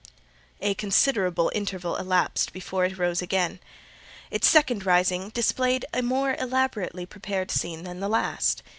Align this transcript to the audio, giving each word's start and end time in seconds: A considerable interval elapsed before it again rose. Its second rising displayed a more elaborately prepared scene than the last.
A 0.61 0.73
considerable 0.73 1.51
interval 1.53 1.95
elapsed 1.95 2.53
before 2.53 2.85
it 2.85 3.21
again 3.21 3.51
rose. 3.51 3.59
Its 4.31 4.47
second 4.47 4.83
rising 4.83 5.29
displayed 5.29 5.85
a 5.93 6.01
more 6.01 6.35
elaborately 6.39 7.05
prepared 7.05 7.51
scene 7.51 7.83
than 7.83 7.99
the 7.99 8.09
last. 8.09 8.63